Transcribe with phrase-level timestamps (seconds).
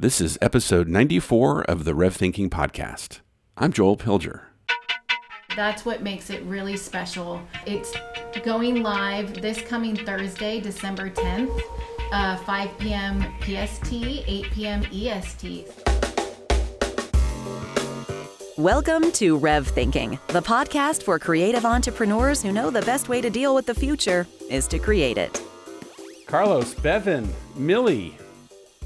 [0.00, 3.18] This is episode 94 of the Rev Thinking Podcast.
[3.56, 4.42] I'm Joel Pilger.
[5.56, 7.42] That's what makes it really special.
[7.66, 7.92] It's
[8.44, 11.60] going live this coming Thursday, December 10th,
[12.12, 13.22] uh, 5 p.m.
[13.40, 14.86] PST, 8 p.m.
[14.92, 15.66] EST.
[18.56, 23.30] Welcome to Rev Thinking, the podcast for creative entrepreneurs who know the best way to
[23.30, 25.42] deal with the future is to create it.
[26.28, 28.16] Carlos, Bevan, Millie,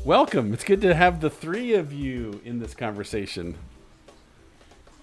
[0.04, 0.52] welcome.
[0.52, 3.56] It's good to have the three of you in this conversation.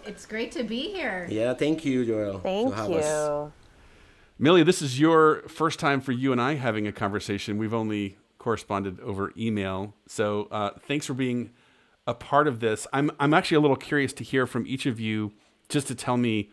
[0.06, 1.28] It's great to be here.
[1.30, 2.40] Yeah, thank you, Joel.
[2.40, 2.98] Thank to have you.
[2.98, 3.52] us.
[4.38, 7.58] Millie, this is your first time for you and I having a conversation.
[7.58, 9.94] We've only corresponded over email.
[10.08, 11.52] So uh, thanks for being
[12.08, 12.88] a part of this.
[12.94, 15.34] I'm, I'm actually a little curious to hear from each of you
[15.68, 16.50] just to tell me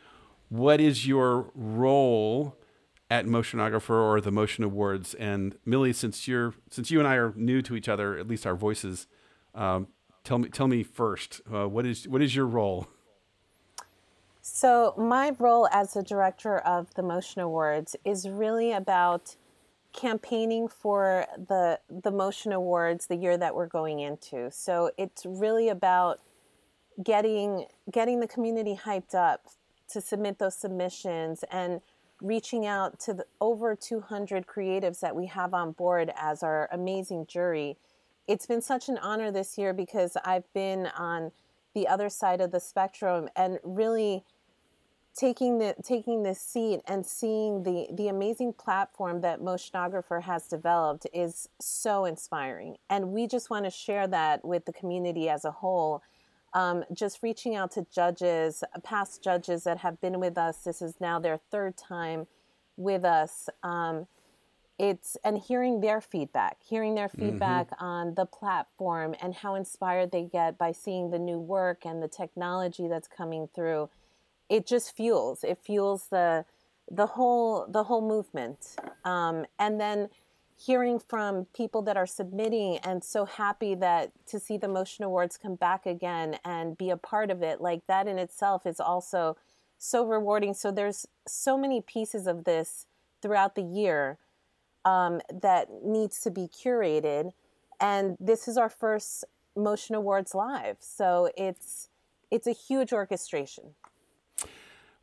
[0.48, 2.56] what is your role
[3.10, 5.14] at Motionographer or the Motion Awards.
[5.14, 8.46] And Millie, since you're since you and I are new to each other, at least
[8.46, 9.06] our voices,
[9.54, 9.88] um,
[10.24, 12.88] tell me tell me first uh, what is what is your role?
[14.48, 19.34] So, my role as the director of the Motion Awards is really about
[19.92, 24.50] campaigning for the the Motion Awards the year that we're going into.
[24.52, 26.20] So, it's really about
[27.02, 29.46] getting getting the community hyped up
[29.88, 31.80] to submit those submissions and
[32.20, 37.26] reaching out to the over 200 creatives that we have on board as our amazing
[37.26, 37.76] jury.
[38.26, 41.32] It's been such an honor this year because I've been on
[41.74, 44.24] the other side of the spectrum and really
[45.16, 51.06] taking the taking this seat and seeing the the amazing platform that Motionographer has developed
[51.12, 55.50] is so inspiring, and we just want to share that with the community as a
[55.50, 56.02] whole.
[56.56, 60.58] Um, just reaching out to judges, past judges that have been with us.
[60.58, 62.26] This is now their third time
[62.78, 63.50] with us.
[63.62, 64.06] Um,
[64.78, 67.84] it's and hearing their feedback, hearing their feedback mm-hmm.
[67.84, 72.08] on the platform and how inspired they get by seeing the new work and the
[72.08, 73.88] technology that's coming through
[74.48, 76.44] it just fuels it fuels the
[76.90, 80.08] the whole the whole movement um, and then
[80.56, 85.36] hearing from people that are submitting and so happy that to see the motion awards
[85.36, 89.36] come back again and be a part of it like that in itself is also
[89.78, 90.54] so rewarding.
[90.54, 92.86] So there's so many pieces of this
[93.20, 94.18] throughout the year
[94.84, 97.32] um, that needs to be curated.
[97.78, 99.24] And this is our first
[99.54, 100.76] motion awards live.
[100.80, 101.90] So it's
[102.30, 103.74] it's a huge orchestration.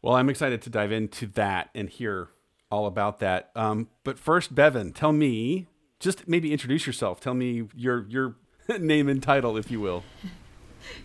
[0.02, 2.30] Well, I'm excited to dive into that and hear
[2.74, 3.52] all about that.
[3.56, 5.68] Um, but first, Bevan, tell me,
[6.00, 7.20] just maybe introduce yourself.
[7.20, 8.36] Tell me your your
[8.80, 10.04] name and title, if you will.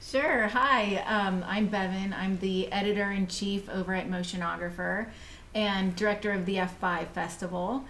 [0.03, 0.49] Sure.
[0.49, 2.13] Hi, um, I'm Bevan.
[2.13, 5.07] I'm the editor in chief over at Motionographer
[5.55, 7.85] and director of the F5 Festival.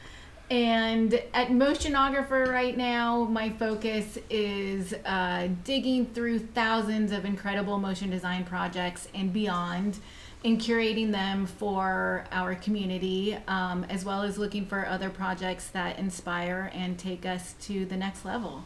[0.51, 8.11] And at Motionographer right now, my focus is uh, digging through thousands of incredible motion
[8.11, 9.99] design projects and beyond
[10.45, 15.99] and curating them for our community, um, as well as looking for other projects that
[15.99, 18.65] inspire and take us to the next level.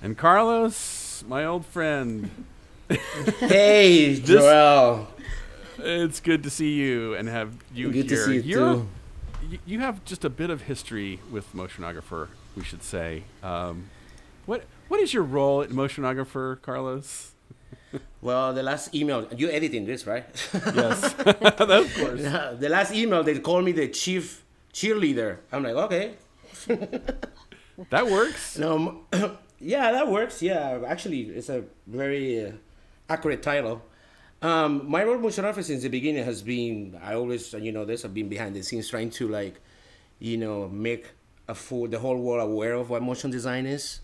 [0.00, 2.30] And Carlos, my old friend.
[2.88, 5.08] hey, this, Joel.
[5.78, 8.16] It's good to see you and have you good here.
[8.16, 8.88] to see you You're, too.
[9.66, 13.24] You have just a bit of history with Motionographer, we should say.
[13.42, 13.90] Um,
[14.46, 17.32] what what is your role at Motionographer, Carlos?
[18.22, 20.24] Well, the last email, you editing this, right?
[20.54, 22.22] yes, of course.
[22.22, 25.38] The last email, they called me the chief cheerleader.
[25.50, 26.14] I'm like, okay.
[27.90, 28.56] that works.
[28.58, 29.02] No,
[29.60, 30.40] yeah, that works.
[30.40, 32.52] Yeah, actually, it's a very uh,
[33.08, 33.82] accurate title.
[34.40, 38.04] Um, my role motion office since the beginning has been, I always, you know, this,
[38.04, 39.60] I've been behind the scenes trying to like,
[40.20, 41.10] you know, make
[41.48, 44.00] a full, the whole world aware of what motion design is.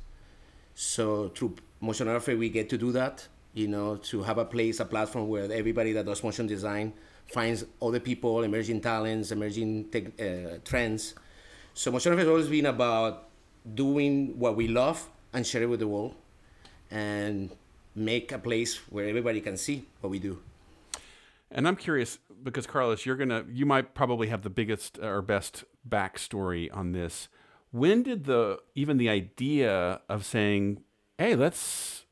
[0.75, 4.85] So through Motionographer, we get to do that you know, to have a place, a
[4.85, 6.93] platform where everybody that does motion design
[7.29, 11.15] finds other people, emerging talents, emerging tech, uh, trends.
[11.75, 13.29] So motion has always been about
[13.75, 16.15] doing what we love and share it with the world,
[16.91, 17.51] and
[17.95, 20.41] make a place where everybody can see what we do.
[21.51, 25.65] And I'm curious because Carlos, you're gonna, you might probably have the biggest or best
[25.89, 27.29] backstory on this.
[27.71, 30.83] When did the even the idea of saying,
[31.19, 32.07] "Hey, let's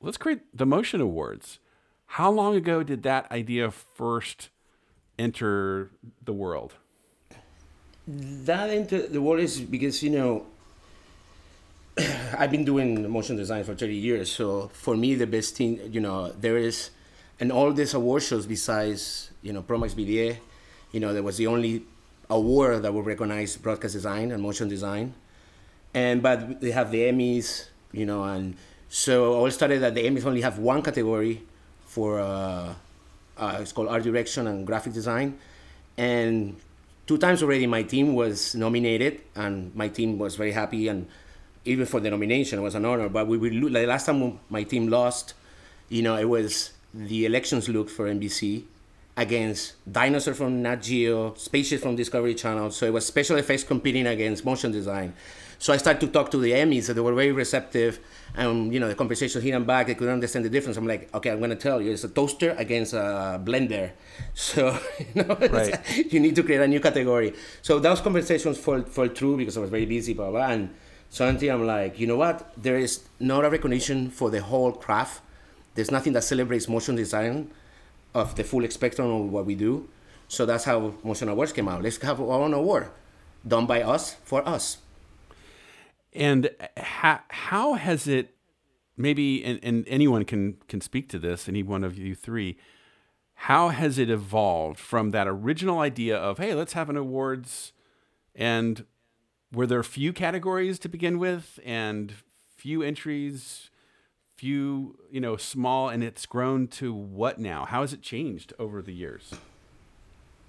[0.00, 1.58] let's create the Motion Awards.
[2.06, 4.50] How long ago did that idea first
[5.18, 5.90] enter
[6.24, 6.74] the world?
[8.06, 10.46] That into the world is because you know
[12.38, 14.32] I've been doing motion design for 30 years.
[14.32, 16.90] So for me, the best thing, you know, there is,
[17.38, 20.38] and all these award shows besides, you know, Promax BDA,
[20.92, 21.82] you know, there was the only
[22.28, 25.14] award that would recognize broadcast design and motion design.
[25.92, 28.56] And, but they have the Emmys, you know, and
[28.90, 31.42] so I all started that the Emmys only have one category
[31.86, 32.74] for uh,
[33.38, 35.38] uh, it's called art direction and graphic design,
[35.96, 36.56] and
[37.06, 41.06] two times already my team was nominated, and my team was very happy, and
[41.64, 43.08] even for the nomination it was an honor.
[43.08, 45.34] But we will like, the last time my team lost,
[45.88, 48.64] you know, it was the elections look for NBC
[49.16, 52.70] against Dinosaur from Nat Geo, Spaceship from Discovery Channel.
[52.70, 55.14] So it was special effects competing against motion design.
[55.58, 58.00] So I started to talk to the Emmys, and they were very receptive.
[58.34, 60.78] And you know, the conversation here and back, they couldn't understand the difference.
[60.78, 63.90] I'm like, okay, I'm gonna tell you, it's a toaster against a blender.
[64.34, 66.12] So you know, Right.
[66.12, 67.34] you need to create a new category.
[67.60, 70.48] So those conversations fall fell through because I was very busy, blah blah.
[70.48, 70.70] And
[71.10, 72.52] suddenly I'm like, you know what?
[72.56, 75.20] There is not a recognition for the whole craft.
[75.74, 77.50] There's nothing that celebrates motion design
[78.14, 79.88] of the full spectrum of what we do.
[80.28, 81.82] So that's how Motion Awards came out.
[81.82, 82.88] Let's have our own award
[83.46, 84.78] done by us for us.
[86.12, 88.34] And how, how has it
[88.96, 92.58] maybe and, and anyone can can speak to this, any one of you three,
[93.34, 97.72] how has it evolved from that original idea of, hey, let's have an awards
[98.34, 98.84] and
[99.52, 102.14] were there few categories to begin with and
[102.56, 103.69] few entries,
[104.40, 107.66] few, you know, small and it's grown to what now?
[107.66, 109.34] How has it changed over the years?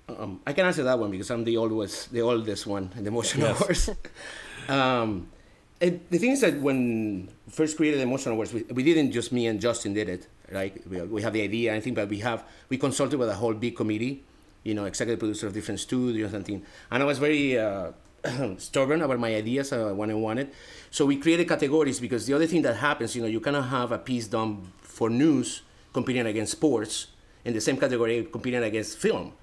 [0.08, 3.12] Um, I can answer that one because I'm the oldest, the oldest one in the
[3.12, 3.90] Motion Awards.
[4.70, 5.28] um,
[5.82, 9.34] it, the thing is that when first created the Motion Awards, we, we didn't just
[9.34, 10.74] me and Justin did it, right?
[10.90, 13.54] We, we have the idea, I think, but we have we consulted with a whole
[13.54, 14.24] big committee,
[14.64, 16.66] you know, executive producer of different studios and things.
[16.92, 17.92] And I was very uh,
[18.58, 20.52] stubborn about my ideas, uh, what I wanted.
[20.90, 23.92] So we created categories because the other thing that happens, you know, you cannot have
[23.92, 25.62] a piece done for news
[25.94, 27.08] competing against sports
[27.44, 29.34] in the same category competing against film.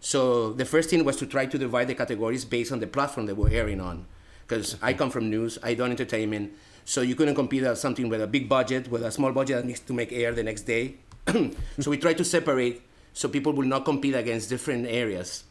[0.00, 3.26] So the first thing was to try to divide the categories based on the platform
[3.26, 4.06] that we're airing on.
[4.46, 6.52] Because I come from news, I done entertainment,
[6.84, 9.66] so you couldn't compete at something with a big budget, with a small budget that
[9.66, 10.96] needs to make air the next day.
[11.78, 12.80] so we try to separate
[13.12, 15.44] so people will not compete against different areas.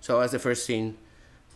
[0.00, 0.96] So that's the first thing.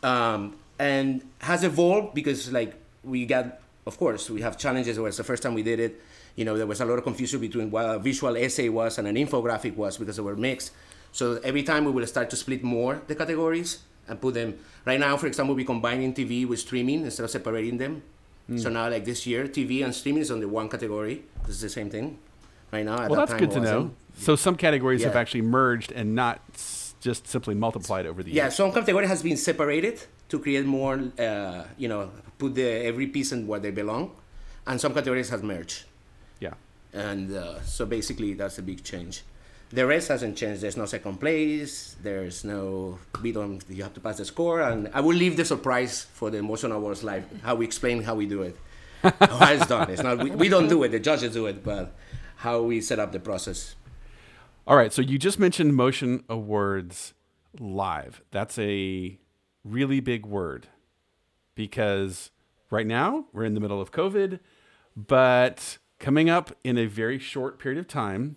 [0.02, 2.72] Um, and has evolved because like
[3.04, 4.96] we got, of course, we have challenges.
[4.96, 6.00] It was the first time we did it.
[6.36, 9.06] You know, there was a lot of confusion between what a visual essay was and
[9.06, 10.72] an infographic was because they were mixed.
[11.12, 14.58] So every time we will start to split more the categories and put them.
[14.86, 18.02] Right now, for example, we're combining TV with streaming instead of separating them.
[18.46, 18.56] Hmm.
[18.56, 21.24] So now, like this year, TV and streaming is on the one category.
[21.46, 22.16] Is the same thing.
[22.72, 23.90] Right now, at Well, that that's time good to know.
[24.16, 28.36] So some categories have actually merged and not s- just simply multiplied over the years.
[28.36, 30.00] Yeah, some category has been separated
[30.30, 34.10] to create more, uh, you know, put the every piece in where they belong,
[34.66, 35.84] and some categories have merged,
[36.40, 36.54] Yeah.
[36.92, 39.22] and uh, so basically that's a big change.
[39.72, 40.62] The rest hasn't changed.
[40.62, 41.94] There's no second place.
[42.02, 43.62] There's no we don't.
[43.68, 46.72] You have to pass the score, and I will leave the surprise for the Motion
[46.72, 47.24] Awards live.
[47.42, 48.56] How we explain how we do it,
[49.02, 49.88] how it's done.
[49.90, 50.88] It's not we, we don't do it.
[50.90, 51.94] The judges do it, but
[52.36, 53.76] how we set up the process.
[54.66, 54.92] All right.
[54.92, 57.14] So you just mentioned Motion Awards
[57.60, 58.22] live.
[58.32, 59.19] That's a
[59.64, 60.68] really big word
[61.54, 62.30] because
[62.70, 64.40] right now we're in the middle of COVID,
[64.96, 68.36] but coming up in a very short period of time,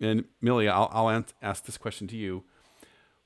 [0.00, 2.44] and Millie, I'll, I'll ask this question to you.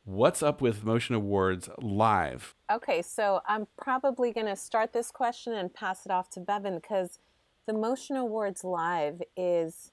[0.04, 2.54] What's up with Motion Awards live?
[2.70, 6.74] Okay, so I'm probably going to start this question and pass it off to Bevan
[6.74, 7.20] because
[7.66, 9.92] the Motion Awards Live is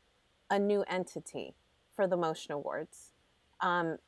[0.49, 1.55] a new entity
[1.95, 3.13] for the Motion Awards.
[3.61, 3.99] Um,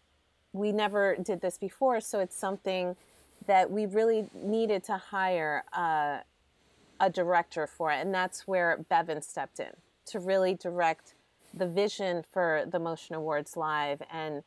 [0.52, 2.98] we never did this before, so it's something
[3.48, 6.20] that we really needed to hire uh,
[7.00, 9.72] a director for it, and that's where Bevan stepped in
[10.08, 11.16] to really direct
[11.54, 14.44] the vision for the Motion Awards Live and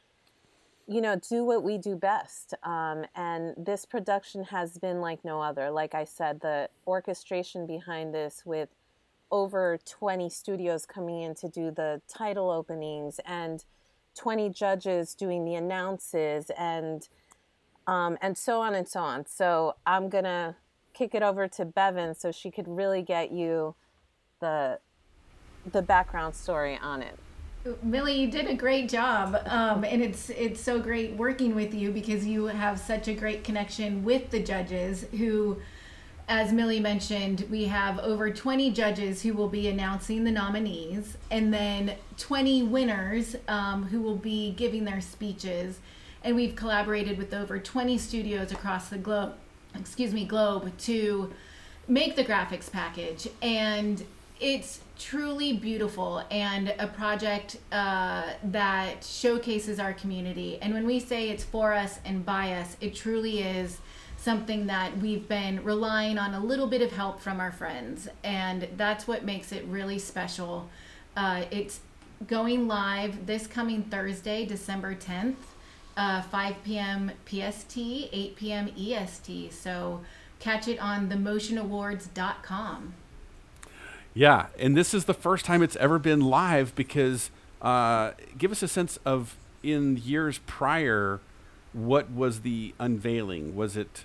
[0.89, 2.55] you know, do what we do best.
[2.63, 5.71] Um, and this production has been like no other.
[5.71, 8.69] Like I said, the orchestration behind this with
[9.31, 13.65] over 20 studios coming in to do the title openings and
[14.15, 17.09] 20 judges doing the announces and
[17.87, 19.27] um, and so on and so on.
[19.27, 20.57] So I'm gonna
[20.95, 23.75] kick it over to Bevan so she could really get you
[24.41, 24.79] the
[25.73, 27.19] the background story on it.
[27.83, 31.91] Millie, you did a great job, um, and it's it's so great working with you
[31.91, 35.07] because you have such a great connection with the judges.
[35.13, 35.59] Who,
[36.29, 41.53] as Millie mentioned, we have over 20 judges who will be announcing the nominees, and
[41.53, 45.81] then 20 winners um, who will be giving their speeches.
[46.27, 49.35] And we've collaborated with over 20 studios across the globe,
[49.77, 51.33] excuse me, globe to
[51.87, 53.29] make the graphics package.
[53.41, 54.05] And
[54.41, 60.59] it's truly beautiful and a project uh, that showcases our community.
[60.61, 63.79] And when we say it's for us and by us it truly is
[64.17, 68.67] something that we've been relying on a little bit of help from our friends, and
[68.77, 70.69] that's what makes it really special.
[71.17, 71.79] Uh, it's
[72.27, 75.37] going live this coming Thursday, December 10th,
[75.97, 77.13] uh, 5 p.m.
[77.27, 78.71] PST, 8 p.m.
[78.79, 79.53] EST.
[79.53, 80.03] So
[80.39, 82.95] catch it on themotionawards.com.
[84.15, 88.63] Yeah, and this is the first time it's ever been live because uh, give us
[88.63, 91.21] a sense of in years prior,
[91.73, 93.55] what was the unveiling?
[93.55, 94.05] Was it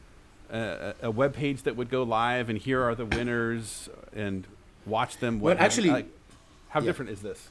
[0.50, 4.46] a, a web page that would go live and here are the winners and
[4.86, 5.40] watch them?
[5.40, 6.08] Well, actually, like,
[6.70, 6.88] how yeah.
[6.88, 7.50] different is this?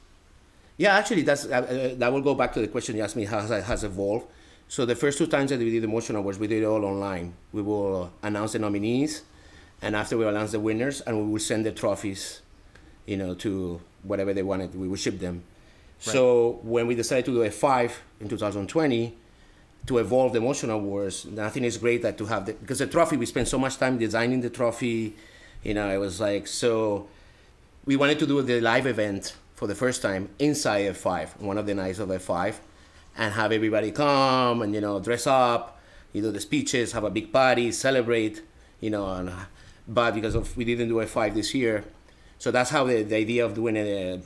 [0.80, 3.26] Yeah, actually, that's uh, uh, that will go back to the question you asked me
[3.26, 4.26] how it has evolved.
[4.66, 6.82] So the first two times that we did the Motion Awards, we did it all
[6.86, 7.34] online.
[7.52, 9.20] We will announce the nominees,
[9.82, 12.40] and after we announce the winners, and we will send the trophies,
[13.04, 14.74] you know, to whatever they wanted.
[14.74, 15.42] We will ship them.
[16.06, 16.14] Right.
[16.14, 19.14] So when we decided to do F5 in 2020,
[19.84, 22.86] to evolve the Motion Awards, I think it's great that to have the because the
[22.86, 25.14] trophy we spent so much time designing the trophy,
[25.62, 27.06] you know, it was like so.
[27.84, 31.66] We wanted to do the live event for the first time inside F5, one of
[31.66, 32.54] the nights of F5,
[33.18, 35.78] and have everybody come and you know dress up,
[36.14, 38.40] you do the speeches, have a big party, celebrate,
[38.80, 39.06] you know.
[39.12, 39.34] And, uh,
[39.86, 41.84] but because of we didn't do F5 this year,
[42.38, 44.22] so that's how the, the idea of doing a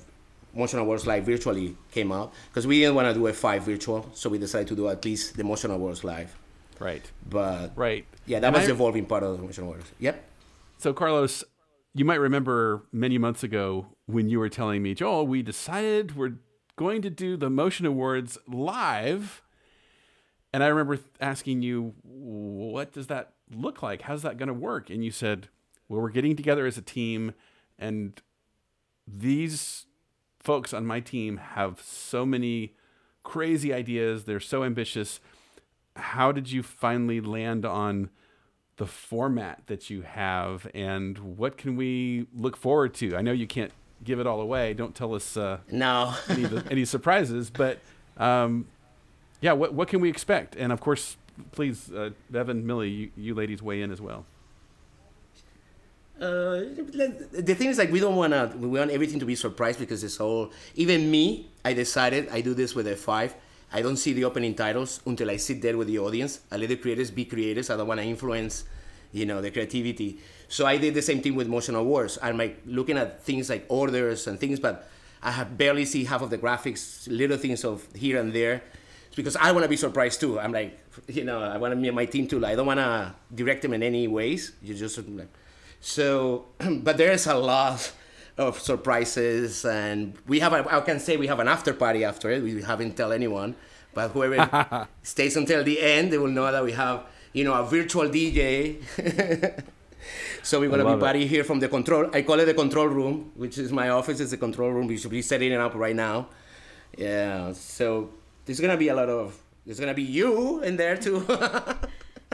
[0.54, 4.30] Motion Awards live virtually came out because we didn't want to do F5 virtual, so
[4.30, 6.32] we decided to do at least the Motion Awards live.
[6.78, 7.10] Right.
[7.28, 8.06] But right.
[8.26, 9.90] Yeah, that and was I, the evolving part of the Motion Awards.
[9.98, 10.30] Yep.
[10.78, 11.42] So Carlos,
[11.94, 16.38] you might remember many months ago when you were telling me, Joel, we decided we're
[16.76, 19.42] going to do the Motion Awards live.
[20.52, 24.02] And I remember asking you, what does that look like?
[24.02, 24.90] How's that going to work?
[24.90, 25.48] And you said,
[25.88, 27.34] well, we're getting together as a team,
[27.78, 28.20] and
[29.06, 29.86] these
[30.40, 32.74] folks on my team have so many
[33.22, 34.24] crazy ideas.
[34.24, 35.20] They're so ambitious.
[35.96, 38.10] How did you finally land on
[38.76, 43.16] the format that you have and what can we look forward to?
[43.16, 44.74] I know you can't give it all away.
[44.74, 47.78] Don't tell us uh, no any, any surprises, but
[48.16, 48.66] um,
[49.40, 50.56] yeah, what what can we expect?
[50.56, 51.16] And of course,
[51.52, 54.24] please, uh, Bevan, Millie, you, you ladies weigh in as well.
[56.20, 56.62] Uh,
[57.32, 60.04] the thing is like we don't want to we want everything to be surprised because
[60.04, 63.34] it's all even me i decided i do this with F5
[63.74, 66.68] i don't see the opening titles until i sit there with the audience i let
[66.68, 67.70] the creators be creators.
[67.70, 68.64] I don't want to influence
[69.12, 70.18] you know the creativity.
[70.48, 73.66] So i did the same thing with motion awards i'm like looking at things like
[73.68, 74.88] orders and things but
[75.22, 78.62] i have barely see half of the graphics little things of here and there.
[79.06, 80.40] It's because i want to be surprised too.
[80.40, 80.78] I'm like
[81.08, 82.44] you know i want to my team too.
[82.44, 84.52] I don't want to direct them in any ways.
[84.62, 85.28] You just like
[85.84, 87.92] so, but there's a lot
[88.36, 90.52] of surprises, and we have.
[90.52, 92.42] A, I can say we have an after party after it.
[92.42, 93.54] We haven't tell anyone,
[93.92, 97.64] but whoever stays until the end, they will know that we have, you know, a
[97.64, 98.82] virtual DJ.
[100.42, 102.10] so we're gonna be party here from the control.
[102.12, 104.20] I call it the control room, which is my office.
[104.20, 104.88] It's the control room.
[104.88, 106.28] We should be setting it up right now.
[106.98, 107.52] Yeah.
[107.52, 108.10] So
[108.44, 109.38] there's gonna be a lot of.
[109.64, 111.24] There's gonna be you in there too.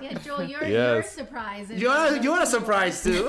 [0.03, 0.71] Yeah, Joel, you're, yes.
[0.71, 1.71] you're a surprise.
[1.71, 3.29] You're, you're a surprise too.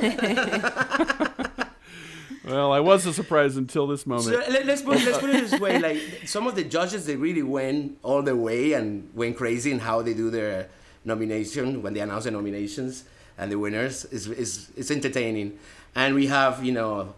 [2.52, 4.26] Well, I was a surprise until this moment.
[4.26, 7.16] So let, us put, let's put it this way: like some of the judges, they
[7.16, 10.70] really went all the way and went crazy in how they do their
[11.06, 13.06] nomination when they announce the nominations
[13.38, 14.06] and the winners.
[14.06, 15.58] is is it's entertaining,
[15.96, 17.16] and we have you know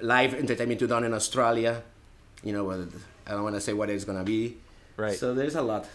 [0.00, 1.82] live entertainment to done in Australia.
[2.42, 2.70] You know,
[3.26, 4.56] I don't want to say what it's gonna be.
[4.96, 5.18] Right.
[5.18, 5.86] So there's a lot.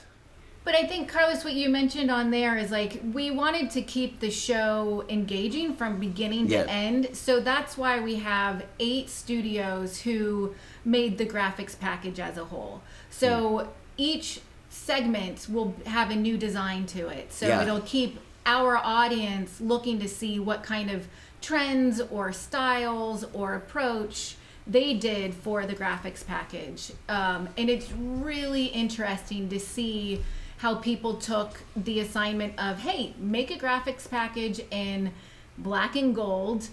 [0.65, 4.19] But I think Carlos, what you mentioned on there is like we wanted to keep
[4.19, 6.65] the show engaging from beginning to yeah.
[6.67, 7.15] end.
[7.15, 10.53] So that's why we have eight studios who
[10.85, 12.81] made the graphics package as a whole.
[13.09, 13.67] So mm.
[13.97, 17.33] each segment will have a new design to it.
[17.33, 17.61] So yeah.
[17.61, 21.07] it'll keep our audience looking to see what kind of
[21.41, 24.35] trends or styles or approach
[24.67, 26.91] they did for the graphics package.
[27.07, 30.23] Um, and it's really interesting to see
[30.59, 35.11] how people took the assignment of, hey, make a graphics package in
[35.57, 36.67] black and gold,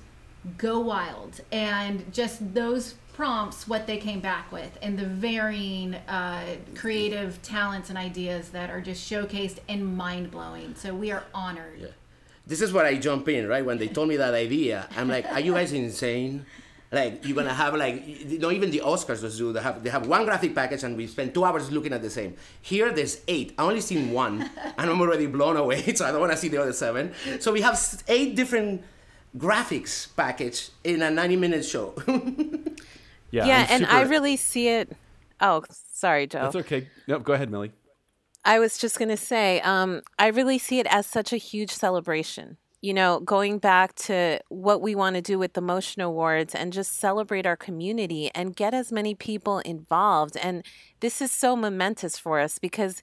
[0.58, 1.40] go wild.
[1.52, 7.88] And just those prompts, what they came back with, and the varying uh, creative talents
[7.88, 10.74] and ideas that are just showcased and mind blowing.
[10.74, 11.78] So we are honored.
[11.80, 11.86] Yeah.
[12.44, 13.64] This is where I jump in, right?
[13.64, 16.44] When they told me that idea, I'm like, are you guys insane?
[16.92, 20.06] Like you're gonna have like you know even the Oscars do they have they have
[20.06, 22.36] one graphic package and we spend two hours looking at the same.
[22.62, 23.54] Here there's eight.
[23.58, 26.48] I only seen one and I'm already blown away, so I don't want to see
[26.48, 27.12] the other seven.
[27.40, 27.78] So we have
[28.08, 28.82] eight different
[29.36, 31.94] graphics package in a 90 minute show.
[33.30, 34.96] yeah, yeah, and I really see it.
[35.40, 36.42] Oh, sorry, Joe.
[36.42, 36.88] That's okay.
[37.06, 37.72] No, go ahead, Millie.
[38.44, 41.72] I was just going to say, um, I really see it as such a huge
[41.72, 42.56] celebration.
[42.86, 46.72] You know, going back to what we want to do with the Motion Awards and
[46.72, 50.36] just celebrate our community and get as many people involved.
[50.36, 50.64] And
[51.00, 53.02] this is so momentous for us because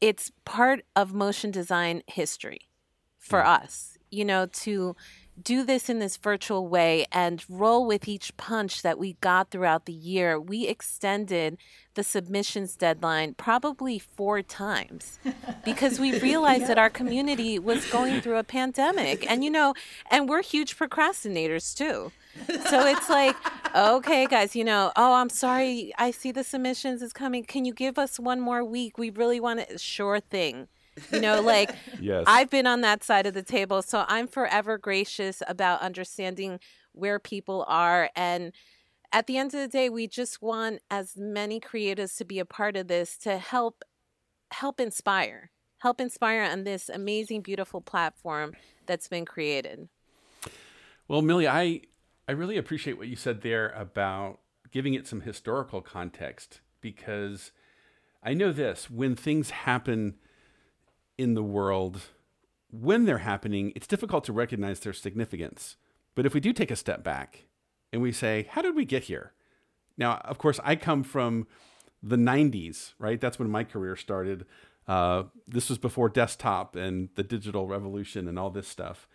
[0.00, 2.70] it's part of motion design history
[3.18, 3.62] for Mm.
[3.62, 4.94] us, you know, to
[5.42, 9.86] do this in this virtual way and roll with each punch that we got throughout
[9.86, 10.38] the year.
[10.38, 11.58] We extended
[11.94, 15.18] the submissions deadline probably four times
[15.64, 19.28] because we realized that our community was going through a pandemic.
[19.30, 19.74] And, you know,
[20.10, 22.12] and we're huge procrastinators too.
[22.68, 23.36] So it's like,
[23.76, 25.92] okay, guys, you know, oh, I'm sorry.
[25.98, 27.44] I see the submissions is coming.
[27.44, 28.98] Can you give us one more week?
[28.98, 29.80] We really want it.
[29.80, 30.68] Sure thing.
[31.12, 31.70] You know, like
[32.00, 32.24] Yes.
[32.26, 36.60] I've been on that side of the table, so I'm forever gracious about understanding
[36.92, 38.10] where people are.
[38.14, 38.52] And
[39.12, 42.44] at the end of the day, we just want as many creatives to be a
[42.44, 43.84] part of this to help
[44.50, 48.52] help inspire, help inspire on this amazing, beautiful platform
[48.86, 49.88] that's been created.
[51.08, 51.82] Well, Millie, I
[52.28, 57.52] I really appreciate what you said there about giving it some historical context because
[58.22, 60.16] I know this when things happen
[61.18, 62.02] in the world,
[62.70, 65.76] when they're happening, it's difficult to recognize their significance.
[66.14, 67.44] But if we do take a step back
[67.92, 69.32] and we say, how did we get here?
[69.96, 71.46] Now, of course, I come from
[72.02, 73.20] the 90s, right?
[73.20, 74.44] That's when my career started.
[74.86, 79.08] Uh, this was before desktop and the digital revolution and all this stuff.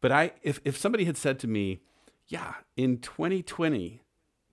[0.00, 1.80] But I, if, if somebody had said to me,
[2.28, 4.02] yeah, in 2020,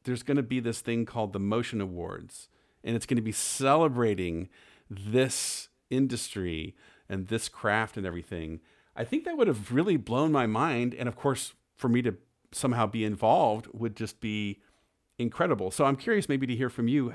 [0.04, 2.50] there's going to be this thing called the Motion Awards,
[2.84, 4.50] and it's going to be celebrating
[4.90, 6.76] this industry
[7.10, 8.60] and this craft and everything,
[8.96, 10.94] I think that would have really blown my mind.
[10.94, 12.16] And of course, for me to
[12.52, 14.62] somehow be involved would just be
[15.18, 15.72] incredible.
[15.72, 17.14] So I'm curious, maybe to hear from you,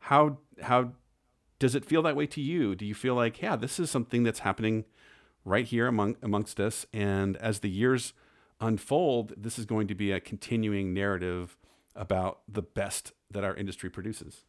[0.00, 0.92] how how,
[1.58, 2.74] does it feel that way to you?
[2.74, 4.86] Do you feel like, yeah, this is something that's happening
[5.44, 8.14] right here among amongst us, and as the years
[8.60, 11.58] unfold, this is going to be a continuing narrative
[11.94, 14.44] about the best that our industry produces.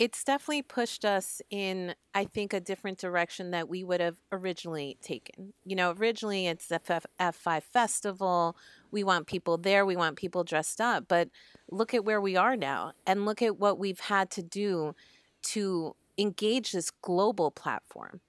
[0.00, 4.96] It's definitely pushed us in, I think, a different direction that we would have originally
[5.02, 5.52] taken.
[5.66, 8.56] You know, originally it's the F- F5 festival.
[8.90, 11.04] We want people there, we want people dressed up.
[11.06, 11.28] But
[11.70, 14.94] look at where we are now and look at what we've had to do
[15.42, 18.22] to engage this global platform.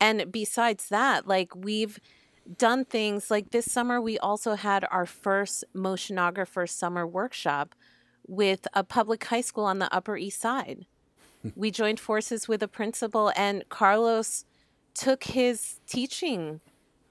[0.00, 1.98] And besides that, like we've
[2.56, 7.74] done things like this summer, we also had our first motionographer summer workshop
[8.24, 10.86] with a public high school on the Upper East Side.
[11.56, 14.44] we joined forces with a principal, and Carlos
[14.94, 16.60] took his teaching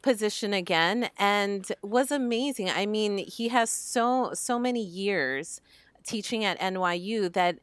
[0.02, 2.70] position again and was amazing.
[2.70, 5.62] I mean, he has so so many years
[6.06, 7.60] teaching at NYU that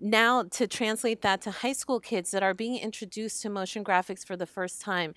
[0.00, 4.24] now to translate that to high school kids that are being introduced to motion graphics
[4.24, 5.14] for the first time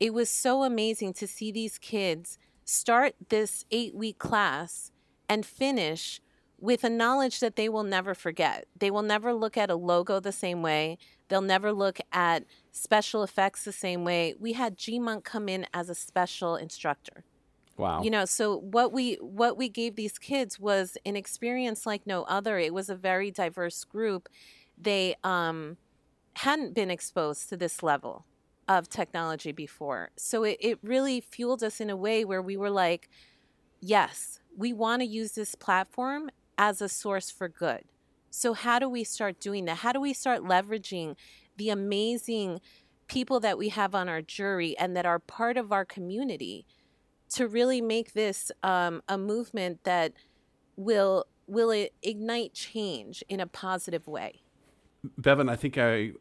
[0.00, 4.90] it was so amazing to see these kids start this 8 week class
[5.28, 6.20] and finish
[6.60, 8.66] with a knowledge that they will never forget.
[8.78, 10.98] They will never look at a logo the same way.
[11.28, 14.34] They'll never look at special effects the same way.
[14.38, 17.24] We had GMUNK come in as a special instructor
[17.76, 18.02] Wow.
[18.02, 22.24] you know so what we what we gave these kids was an experience like no
[22.24, 24.28] other it was a very diverse group
[24.76, 25.78] they um
[26.36, 28.26] hadn't been exposed to this level
[28.68, 32.70] of technology before so it, it really fueled us in a way where we were
[32.70, 33.08] like
[33.80, 37.82] yes we want to use this platform as a source for good
[38.30, 41.16] so how do we start doing that how do we start leveraging
[41.56, 42.60] the amazing
[43.08, 46.64] people that we have on our jury and that are part of our community
[47.28, 50.12] to really make this um, a movement that
[50.76, 54.42] will will i- ignite change in a positive way.
[55.18, 56.12] Bevan, I think I,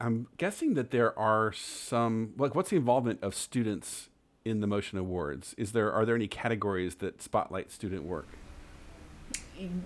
[0.00, 2.32] I'm guessing that there are some.
[2.36, 4.10] Like, what's the involvement of students
[4.44, 5.54] in the Motion Awards?
[5.56, 8.28] Is there are there any categories that spotlight student work?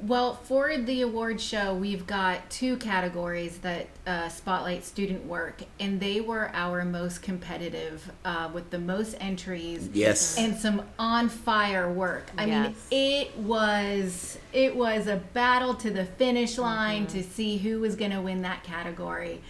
[0.03, 6.01] Well, for the award show, we've got two categories that uh, spotlight student work, and
[6.01, 9.91] they were our most competitive, uh, with the most entries.
[9.93, 10.39] Yes.
[10.39, 12.31] and some on fire work.
[12.39, 17.81] I mean, it was it was a battle to the finish line to see who
[17.81, 19.43] was going to win that category.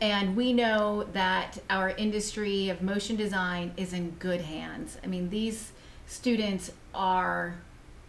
[0.00, 4.98] And we know that our industry of motion design is in good hands.
[5.02, 5.72] I mean, these
[6.06, 7.58] students are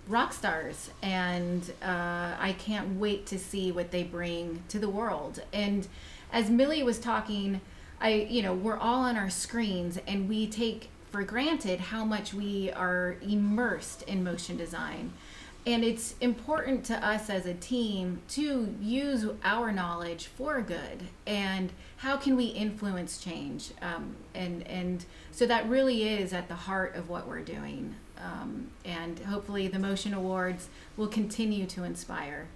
[0.07, 5.41] rock stars, and uh, I can't wait to see what they bring to the world.
[5.51, 5.87] And
[6.31, 7.61] as Millie was talking,
[7.99, 12.33] I, you know, we're all on our screens, and we take for granted how much
[12.33, 15.13] we are immersed in motion design.
[15.65, 21.71] and it's important to us as a team to use our knowledge for good and
[21.97, 26.95] how can we influence change um, and and so that really is at the heart
[26.95, 32.47] of what we're doing um, and hopefully the motion awards will continue to inspire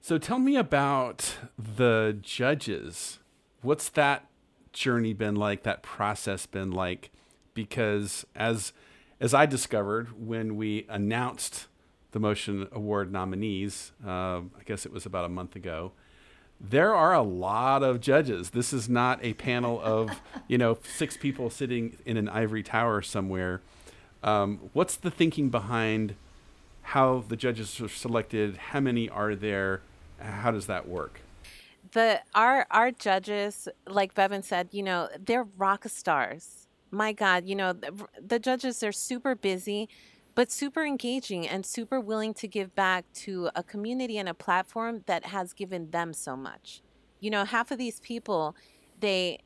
[0.00, 3.18] so tell me about the judges
[3.62, 4.26] what's that
[4.72, 7.10] journey been like that process been like
[7.54, 8.72] because as
[9.20, 11.68] as I discovered when we announced
[12.10, 15.92] the Motion Award nominees, uh, I guess it was about a month ago,
[16.60, 18.50] there are a lot of judges.
[18.50, 20.10] This is not a panel of,
[20.48, 23.62] you know, six people sitting in an ivory tower somewhere.
[24.22, 26.14] Um, what's the thinking behind
[26.82, 28.56] how the judges are selected?
[28.56, 29.82] How many are there?
[30.18, 31.20] How does that work?
[31.92, 37.56] The our our judges, like Bevan said, you know, they're rock stars my God, you
[37.56, 39.88] know, the, the judges are super busy,
[40.34, 45.02] but super engaging and super willing to give back to a community and a platform
[45.06, 46.82] that has given them so much.
[47.18, 48.54] You know, half of these people,
[49.00, 49.38] they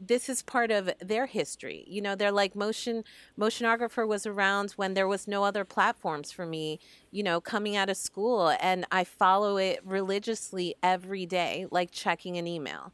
[0.00, 1.84] this is part of their history.
[1.86, 3.04] You know, they're like motion
[3.38, 6.78] motionographer was around when there was no other platforms for me,
[7.10, 12.36] you know, coming out of school and I follow it religiously every day, like checking
[12.36, 12.92] an email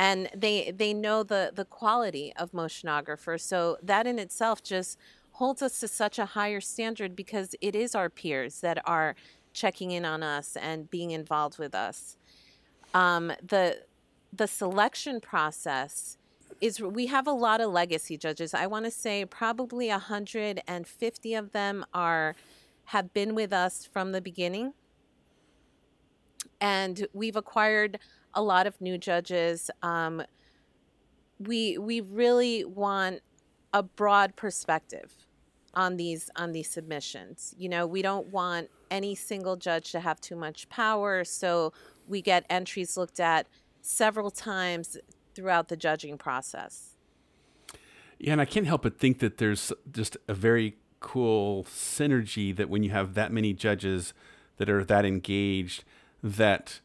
[0.00, 4.98] and they they know the the quality of motionographers so that in itself just
[5.32, 9.14] holds us to such a higher standard because it is our peers that are
[9.52, 12.16] checking in on us and being involved with us
[12.94, 13.82] um, the
[14.32, 16.16] the selection process
[16.60, 21.52] is we have a lot of legacy judges i want to say probably 150 of
[21.52, 22.34] them are
[22.86, 24.72] have been with us from the beginning
[26.60, 27.98] and we've acquired
[28.34, 29.70] a lot of new judges.
[29.82, 30.22] Um,
[31.38, 33.20] we we really want
[33.72, 35.26] a broad perspective
[35.74, 37.54] on these on these submissions.
[37.58, 41.72] You know, we don't want any single judge to have too much power, so
[42.06, 43.46] we get entries looked at
[43.80, 44.96] several times
[45.34, 46.96] throughout the judging process.
[48.18, 52.68] Yeah, and I can't help but think that there's just a very cool synergy that
[52.68, 54.12] when you have that many judges
[54.58, 55.84] that are that engaged
[56.22, 56.80] that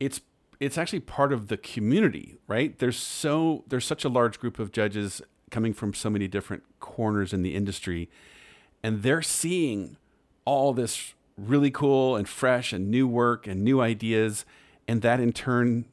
[0.00, 0.22] it's
[0.58, 2.78] it's actually part of the community, right?
[2.78, 7.32] There's so there's such a large group of judges coming from so many different corners
[7.32, 8.08] in the industry,
[8.82, 9.96] and they're seeing
[10.44, 14.44] all this really cool and fresh and new work and new ideas,
[14.88, 15.86] and that in turn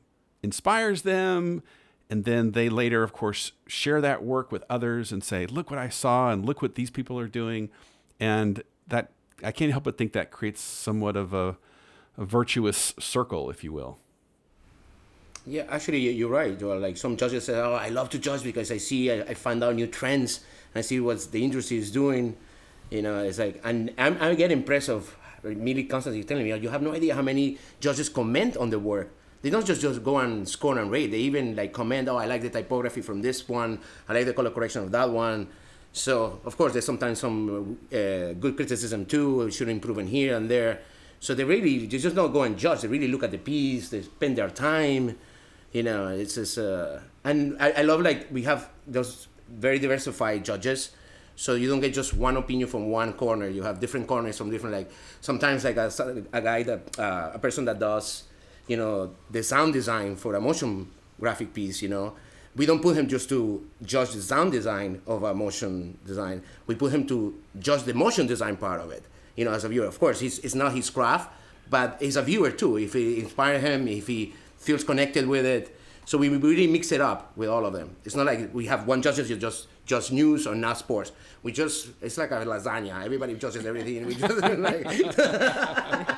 [0.44, 1.64] inspires them.
[2.10, 5.80] And then they later, of course, share that work with others and say, "Look what
[5.80, 7.70] I saw, and look what these people are doing,"
[8.20, 9.12] and that
[9.44, 11.58] I can't help but think that creates somewhat of a,
[12.18, 14.00] a virtuous circle, if you will.
[15.46, 16.60] Yeah, actually, you're right.
[16.62, 19.76] Like some judges say, "Oh, I love to judge because I see, I, find out
[19.76, 20.42] new trends,
[20.76, 22.36] I see what the industry is doing."
[22.90, 26.70] You know, it's like, and I'm, I get impressed of Millie constantly telling me, "You
[26.70, 29.12] have no idea how many judges comment on the work.
[29.42, 31.12] They don't just just go and score and rate.
[31.12, 33.80] They even like comment, "Oh, I like the typography from this one.
[34.10, 35.48] I like the color correction of that one."
[35.94, 39.50] So of course, there's sometimes some uh, good criticism too.
[39.52, 40.82] Should improve in here and there.
[41.20, 42.82] So they really, they just don't go and judge.
[42.82, 43.90] They really look at the piece.
[43.90, 45.18] They spend their time
[45.72, 50.44] you know it's just uh, and I, I love like we have those very diversified
[50.46, 50.92] judges
[51.36, 54.50] so you don't get just one opinion from one corner you have different corners from
[54.50, 54.90] different like
[55.22, 55.92] sometimes like a,
[56.34, 58.24] a guy that uh, a person that does
[58.68, 60.88] you know the sound design for a motion
[61.20, 62.14] graphic piece you know
[62.56, 66.76] we don't put him just to judge the sound design of a motion design we
[66.76, 69.04] put him to judge the motion design part of it
[69.36, 71.32] you know as a viewer of course he's, it's not his craft
[71.70, 75.74] but he's a viewer too if it inspires him if he feels connected with it.
[76.06, 77.96] So we really mix it up with all of them.
[78.06, 81.12] It's not like we have one judges you just just news or not sports.
[81.44, 83.04] We just it's like a lasagna.
[83.04, 84.06] Everybody judges everything.
[84.06, 84.86] We just like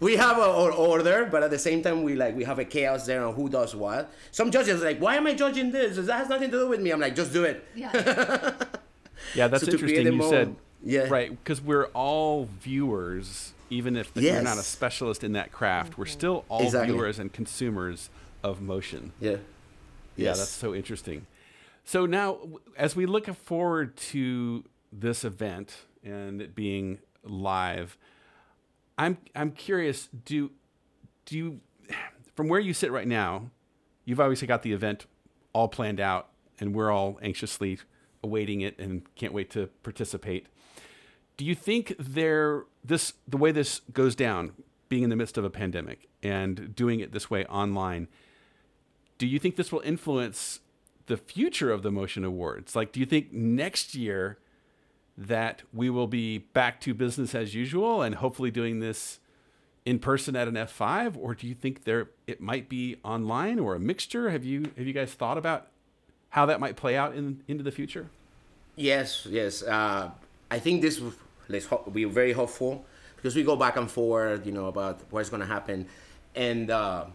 [0.00, 3.06] we have our order, but at the same time we like we have a chaos
[3.06, 4.10] there on who does what.
[4.30, 5.96] Some judges like, why am I judging this?
[5.96, 6.90] That has nothing to do with me.
[6.90, 7.64] I'm like, just do it.
[7.74, 7.92] Yeah.
[9.34, 10.12] yeah, that's so interesting.
[10.12, 14.24] You said yeah, right, because we're all viewers even if yes.
[14.24, 16.02] you're not a specialist in that craft, mm-hmm.
[16.02, 16.92] we're still all exactly.
[16.92, 18.10] viewers and consumers
[18.42, 19.12] of motion.
[19.20, 19.30] Yeah.
[19.30, 19.36] Yeah,
[20.16, 20.38] yes.
[20.38, 21.26] that's so interesting.
[21.84, 22.38] So now,
[22.76, 27.96] as we look forward to this event and it being live,
[28.98, 30.08] I'm I'm curious.
[30.24, 30.50] Do
[31.24, 31.60] do you,
[32.34, 33.50] from where you sit right now,
[34.04, 35.06] you've obviously got the event
[35.52, 37.78] all planned out, and we're all anxiously
[38.22, 40.48] awaiting it and can't wait to participate
[41.38, 44.52] do you think there this the way this goes down,
[44.90, 48.08] being in the midst of a pandemic and doing it this way online,
[49.16, 50.60] do you think this will influence
[51.06, 52.76] the future of the Motion Awards?
[52.76, 54.38] Like, do you think next year
[55.18, 59.18] that we will be back to business as usual and hopefully doing this
[59.84, 63.74] in person at an F5 or do you think there it might be online or
[63.74, 64.30] a mixture?
[64.30, 65.66] Have you have you guys thought about
[66.30, 68.10] how that might play out in into the future?
[68.76, 69.64] Yes yes.
[69.64, 70.10] Uh,
[70.52, 71.02] I think this
[71.48, 72.84] let's hope, we're very hopeful
[73.16, 75.86] because we go back and forth you know about what's going to happen.
[76.36, 77.06] And uh,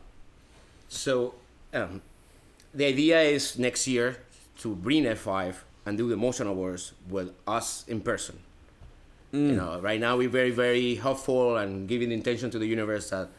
[0.90, 1.36] so
[1.74, 2.02] um,
[2.74, 4.18] the idea is next year
[4.58, 5.56] to bring F5
[5.86, 8.40] and do the Motion Awards with us in person.
[9.34, 9.50] Mm.
[9.50, 13.10] You know, right now we're very, very hopeful and giving the intention to the universe
[13.10, 13.30] that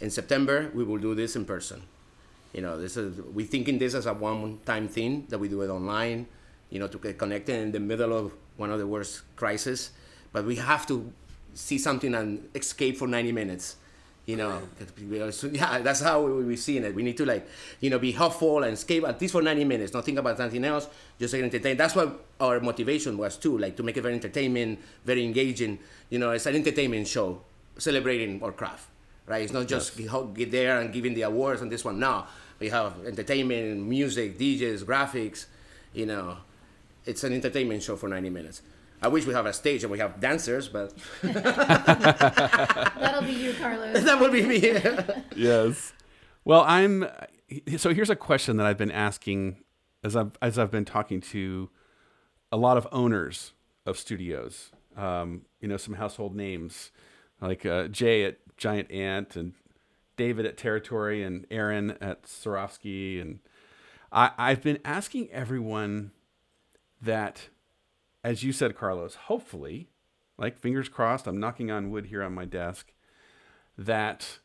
[0.00, 1.82] in September we will do this in person.
[2.52, 5.68] You know, this is we're thinking this as a one-time thing that we do it
[5.68, 6.26] online.
[6.70, 9.90] You know, to get connected in the middle of one of the worst crises,
[10.32, 11.12] but we have to
[11.54, 13.76] see something and escape for 90 minutes
[14.26, 14.62] you know
[15.52, 16.94] yeah that's how we, we seeing it.
[16.94, 17.48] We need to like
[17.80, 20.64] you know be hopeful and escape at least for 90 minutes not think about anything
[20.64, 24.14] else just like entertain that's what our motivation was too like to make it very
[24.14, 25.78] entertaining very engaging.
[26.10, 27.42] You know it's an entertainment show
[27.78, 28.88] celebrating our craft
[29.26, 29.42] right?
[29.42, 30.10] It's not just yes.
[30.34, 32.00] get there and giving the awards on this one.
[32.00, 32.26] No
[32.60, 35.46] we have entertainment music djs graphics
[35.92, 36.36] you know
[37.06, 38.62] it's an entertainment show for 90 minutes
[39.02, 44.02] I wish we have a stage and we have dancers, but that'll be you, Carlos.
[44.04, 44.60] that would be me.
[45.36, 45.92] yes.
[46.44, 47.06] Well, I'm.
[47.78, 49.62] So here's a question that I've been asking
[50.04, 51.70] as I've as I've been talking to
[52.52, 53.52] a lot of owners
[53.86, 54.70] of studios.
[54.96, 56.90] Um, you know, some household names
[57.40, 59.54] like uh, Jay at Giant Ant and
[60.16, 63.38] David at Territory and Erin at Sarofsky, and
[64.12, 66.10] I, I've been asking everyone
[67.00, 67.48] that
[68.22, 69.88] as you said, Carlos, hopefully,
[70.38, 72.92] like fingers crossed, I'm knocking on wood here on my desk,
[73.78, 74.38] that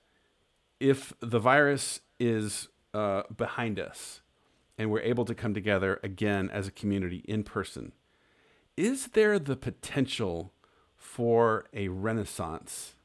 [0.79, 4.21] if the virus is uh, behind us
[4.77, 7.91] and we're able to come together again as a community in person,
[8.77, 10.53] is there the potential
[10.95, 12.95] for a renaissance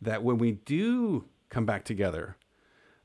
[0.00, 2.36] that when we do come back together,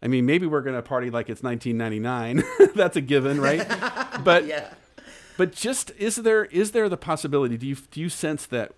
[0.02, 2.44] I mean, maybe we're going to party like it's 1999.
[2.76, 3.66] That's a given, right?
[4.24, 4.74] But yeah
[5.38, 7.58] but just is there is there the possibility?
[7.58, 8.74] Do you do you sense that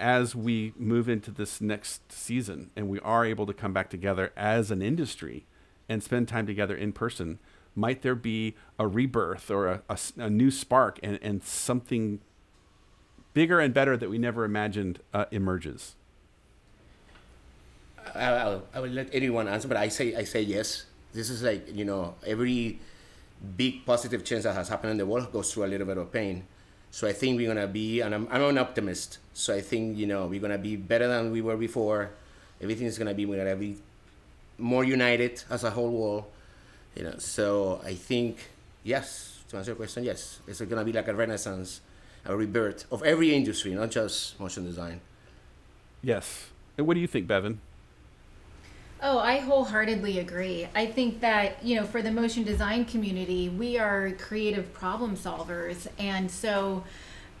[0.00, 4.32] as we move into this next season and we are able to come back together
[4.36, 5.46] as an industry
[5.88, 7.38] and spend time together in person,
[7.76, 12.20] might there be a rebirth or a, a, a new spark and, and something
[13.34, 15.94] bigger and better that we never imagined uh, emerges?
[18.14, 20.86] I, I'll, I will let anyone answer, but I say I say yes.
[21.12, 22.80] This is like you know every
[23.42, 26.12] big positive change that has happened in the world goes through a little bit of
[26.12, 26.44] pain.
[26.90, 29.18] So I think we're gonna be, and I'm, I'm an optimist.
[29.32, 32.10] So I think you know we're gonna be better than we were before.
[32.60, 33.78] Everything is gonna be we're gonna be
[34.58, 36.24] more united as a whole world.
[36.94, 38.38] You know, so I think
[38.84, 39.30] yes.
[39.48, 41.80] To answer your question, yes, it's gonna be like a renaissance,
[42.24, 45.00] a rebirth of every industry, not just motion design.
[46.02, 46.46] Yes.
[46.76, 47.60] And what do you think, Bevan?
[49.04, 50.68] Oh, I wholeheartedly agree.
[50.76, 55.88] I think that, you know, for the motion design community, we are creative problem solvers.
[55.98, 56.84] And so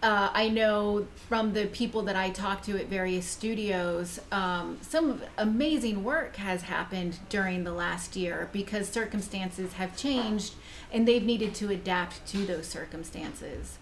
[0.02, 5.22] uh, I know from the people that I talk to at various studios, um, some
[5.38, 10.54] amazing work has happened during the last year because circumstances have changed
[10.92, 13.78] and they've needed to adapt to those circumstances.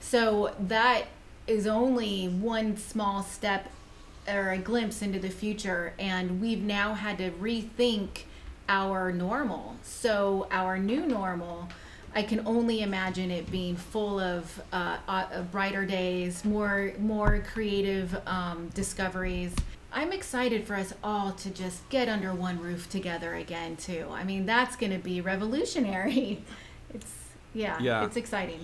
[0.00, 1.06] So that
[1.46, 3.70] is only one small step
[4.28, 8.24] or a glimpse into the future and we've now had to rethink
[8.68, 9.76] our normal.
[9.82, 11.68] So our new normal
[12.14, 18.16] i can only imagine it being full of uh, uh, brighter days more more creative
[18.26, 19.54] um, discoveries.
[19.94, 24.06] I'm excited for us all to just get under one roof together again too.
[24.10, 26.42] I mean that's going to be revolutionary.
[26.94, 27.10] It's
[27.54, 28.04] yeah, yeah.
[28.04, 28.60] it's exciting.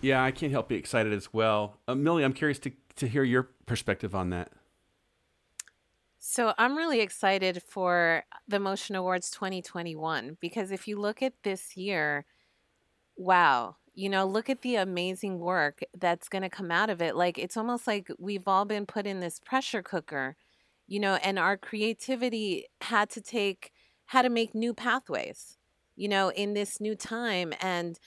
[0.00, 1.78] Yeah i can't help be excited as well.
[1.88, 4.52] Uh, millie i'm curious to, to hear your perspective on that
[6.30, 11.76] so I'm really excited for the Motion Awards 2021 because if you look at this
[11.76, 12.24] year,
[13.16, 17.16] wow, you know, look at the amazing work that's going to come out of it.
[17.16, 20.36] Like it's almost like we've all been put in this pressure cooker,
[20.86, 23.72] you know, and our creativity had to take,
[24.06, 25.58] had to make new pathways,
[25.96, 27.98] you know, in this new time and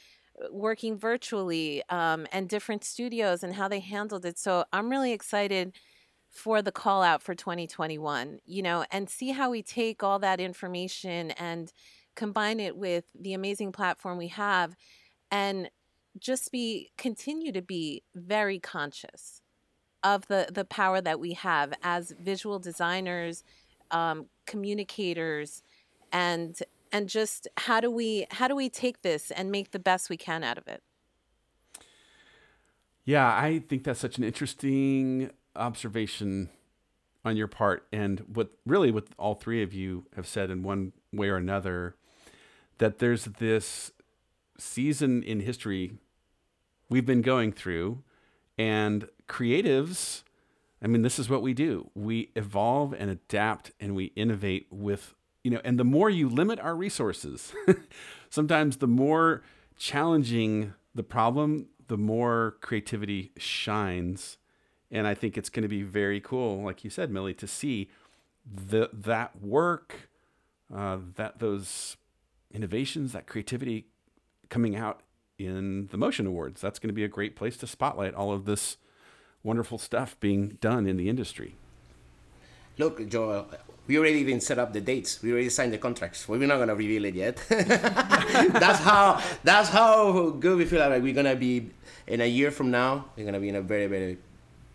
[0.41, 4.39] uh, working virtually um, and different studios and how they handled it.
[4.39, 5.73] So I'm really excited
[6.33, 10.39] for the call out for 2021, you know, and see how we take all that
[10.39, 11.71] information and
[12.15, 14.75] combine it with the amazing platform we have
[15.31, 15.69] and
[16.19, 19.41] just be continue to be very conscious
[20.03, 23.43] of the the power that we have as visual designers
[23.91, 25.63] um, communicators
[26.11, 30.09] and and just how do we how do we take this and make the best
[30.09, 30.83] we can out of it?
[33.05, 36.49] Yeah, I think that's such an interesting observation
[37.25, 40.91] on your part, and what really what all three of you have said in one
[41.11, 41.95] way or another,
[42.79, 43.91] that there's this
[44.57, 45.93] season in history
[46.89, 48.03] we've been going through,
[48.57, 50.23] and creatives.
[50.81, 51.89] I mean, this is what we do.
[51.95, 56.59] We evolve and adapt and we innovate with, you know, and the more you limit
[56.59, 57.53] our resources,
[58.29, 59.43] sometimes the more
[59.77, 64.37] challenging the problem, the more creativity shines.
[64.93, 67.89] And I think it's going to be very cool, like you said, Millie, to see
[68.45, 70.09] the that work,
[70.73, 71.97] uh, that those
[72.53, 73.87] innovations, that creativity
[74.49, 75.01] coming out
[75.39, 76.61] in the Motion Awards.
[76.61, 78.77] That's going to be a great place to spotlight all of this
[79.41, 81.55] wonderful stuff being done in the industry.
[82.77, 83.47] Look, Joel,
[83.87, 85.21] we already even set up the dates.
[85.23, 86.27] We already signed the contracts.
[86.27, 87.43] We're not gonna reveal it yet.
[87.49, 91.71] that's how that's how good we feel like we're gonna be
[92.07, 93.05] in a year from now.
[93.15, 94.17] We're gonna be in a very very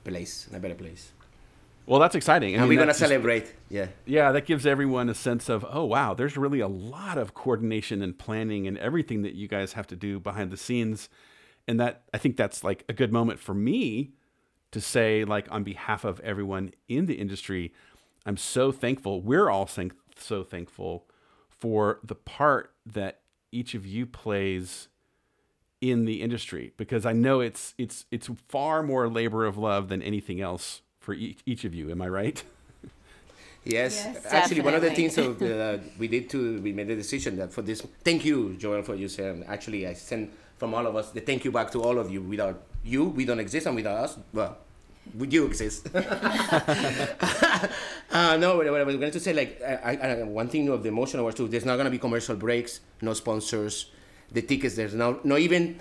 [0.08, 1.12] place, in a better place.
[1.86, 2.54] Well, that's exciting.
[2.54, 3.54] I and mean, we're gonna celebrate.
[3.70, 3.86] Yeah.
[4.04, 8.02] Yeah, that gives everyone a sense of oh wow, there's really a lot of coordination
[8.02, 11.08] and planning and everything that you guys have to do behind the scenes,
[11.66, 14.12] and that I think that's like a good moment for me
[14.70, 17.72] to say like on behalf of everyone in the industry
[18.28, 19.22] I'm so thankful.
[19.22, 19.66] We're all
[20.16, 21.08] so thankful
[21.48, 24.88] for the part that each of you plays
[25.80, 30.02] in the industry because I know it's it's it's far more labor of love than
[30.02, 31.90] anything else for each, each of you.
[31.90, 32.42] Am I right?
[33.64, 34.62] Yes, yes actually, definitely.
[34.62, 37.82] one of the things uh, we did to we made a decision that for this.
[38.02, 39.44] Thank you, Joel, for you saying.
[39.46, 42.22] Actually, I send from all of us the thank you back to all of you.
[42.22, 44.56] Without you, we don't exist, and without us, well,
[45.14, 45.88] would you exist?
[45.94, 45.96] uh,
[48.38, 51.24] no, what I was going to say, like, I, I, one thing of the emotional
[51.24, 53.90] was too, there's not going to be commercial breaks, no sponsors,
[54.32, 55.78] the tickets, there's no, no even,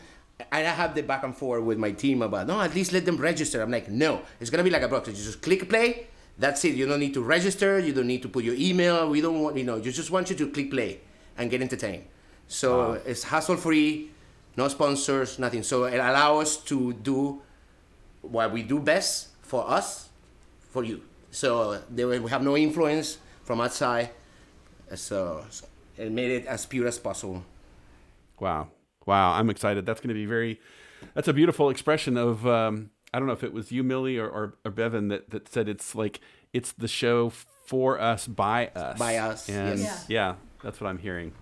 [0.52, 3.18] I have the back and forth with my team about, no, at least let them
[3.18, 3.62] register.
[3.62, 5.18] I'm like, no, it's going to be like a broadcast.
[5.18, 6.08] You just click play,
[6.38, 6.76] that's it.
[6.76, 9.58] You don't need to register, you don't need to put your email, we don't want,
[9.58, 11.00] you know, you just want you to click play
[11.38, 12.06] and get entertained.
[12.48, 13.00] So wow.
[13.06, 14.12] it's hassle free,
[14.56, 15.64] no sponsors, nothing.
[15.64, 17.42] So it allows us to do
[18.22, 20.10] what we do best for us,
[20.70, 21.02] for you.
[21.32, 24.12] So we have no influence from outside.
[24.96, 25.46] So
[25.98, 27.44] it made it as pure as possible.
[28.40, 28.70] Wow.
[29.06, 29.34] Wow.
[29.34, 29.86] I'm excited.
[29.86, 30.60] That's going to be very,
[31.14, 34.28] that's a beautiful expression of, um, I don't know if it was you, Millie, or,
[34.28, 36.20] or, or Bevan that, that said it's like,
[36.54, 37.30] it's the show
[37.66, 39.00] for us, by us.
[39.00, 39.50] By us.
[39.50, 40.06] And yes.
[40.08, 41.34] yeah, that's what I'm hearing.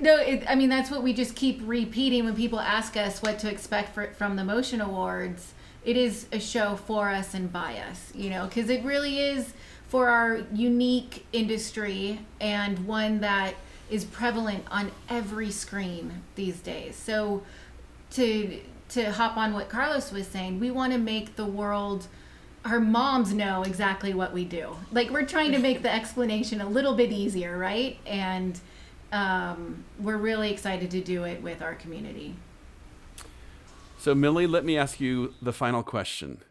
[0.00, 3.38] No, it, I mean that's what we just keep repeating when people ask us what
[3.38, 5.54] to expect for, from the Motion Awards
[5.84, 9.52] it is a show for us and by us, you know, because it really is
[9.88, 13.54] for our unique industry and one that
[13.92, 16.96] is prevalent on every screen these days.
[16.96, 17.42] So
[18.12, 22.08] to to hop on what Carlos was saying, we want to make the world
[22.64, 24.76] our moms know exactly what we do.
[24.92, 27.98] Like we're trying to make the explanation a little bit easier, right?
[28.06, 28.58] And
[29.10, 32.36] um, we're really excited to do it with our community.
[33.98, 36.42] So, Millie, let me ask you the final question.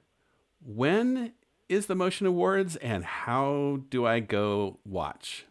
[0.66, 1.34] When
[1.68, 5.46] is the Motion Awards and how do I go watch?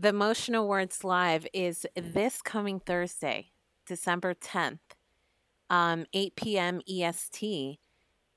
[0.00, 3.50] The Motion Awards Live is this coming Thursday,
[3.84, 4.78] December 10th,
[5.70, 6.80] um, 8 p.m.
[6.88, 7.80] EST.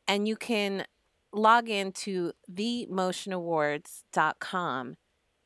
[0.08, 0.88] And you can
[1.32, 4.97] log in to themotionawards.com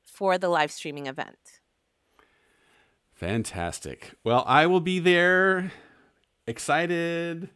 [0.05, 1.59] for the live streaming event.
[3.13, 4.13] Fantastic.
[4.23, 5.73] Well, I will be there
[6.47, 7.49] excited,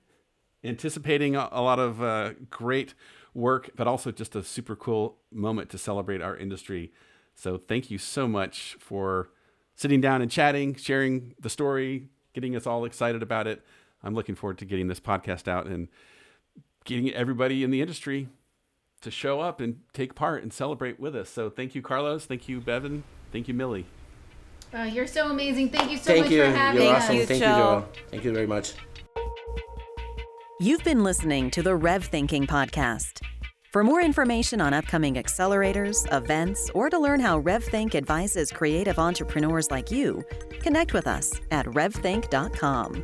[0.65, 2.93] anticipating a, a lot of uh, great
[3.33, 6.91] work, but also just a super cool moment to celebrate our industry.
[7.39, 9.29] So thank you so much for
[9.73, 13.61] sitting down and chatting, sharing the story, getting us all excited about it.
[14.03, 15.87] I'm looking forward to getting this podcast out and
[16.83, 18.27] getting everybody in the industry
[18.99, 21.29] to show up and take part and celebrate with us.
[21.29, 22.25] So thank you, Carlos.
[22.25, 23.05] Thank you, Bevan.
[23.31, 23.85] Thank you, Millie.
[24.73, 25.69] Uh, you're so amazing.
[25.69, 26.43] Thank you so Thank much you.
[26.43, 27.03] for having you're us.
[27.03, 27.17] Awesome.
[27.25, 27.89] Thank you, Joel.
[28.11, 28.73] Thank you very much.
[30.59, 33.21] You've been listening to the Rev Thinking Podcast.
[33.69, 39.69] For more information on upcoming accelerators, events, or to learn how RevThink advises creative entrepreneurs
[39.69, 40.23] like you,
[40.59, 43.03] connect with us at revthink.com.